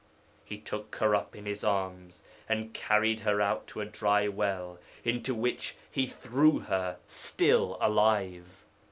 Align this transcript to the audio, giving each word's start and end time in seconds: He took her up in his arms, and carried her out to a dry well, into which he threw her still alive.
He 0.43 0.57
took 0.57 0.95
her 0.95 1.13
up 1.13 1.35
in 1.35 1.45
his 1.45 1.63
arms, 1.63 2.23
and 2.49 2.73
carried 2.73 3.19
her 3.19 3.39
out 3.39 3.67
to 3.67 3.81
a 3.81 3.85
dry 3.85 4.27
well, 4.27 4.79
into 5.03 5.35
which 5.35 5.75
he 5.91 6.07
threw 6.07 6.57
her 6.61 6.97
still 7.05 7.77
alive. 7.79 8.63